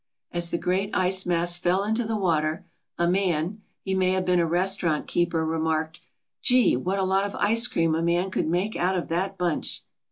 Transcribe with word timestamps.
As 0.31 0.49
the 0.49 0.57
great 0.57 0.89
ice 0.95 1.27
mass 1.27 1.59
fell 1.59 1.83
into 1.83 2.03
the 2.05 2.17
water 2.17 2.65
a 2.97 3.07
man 3.07 3.61
he 3.83 3.93
may 3.93 4.13
have 4.13 4.25
been 4.25 4.39
a 4.39 4.47
restaurant 4.47 5.05
keeper 5.05 5.45
remarked: 5.45 5.99
"Gee, 6.41 6.75
what 6.75 6.97
a 6.97 7.03
lot 7.03 7.23
of 7.23 7.35
ice 7.35 7.67
cream 7.67 7.93
a 7.93 8.01
man 8.01 8.31
could 8.31 8.47
make 8.47 8.75
out 8.75 8.97
of 8.97 9.09
that 9.09 9.37
bunch!" 9.37 9.83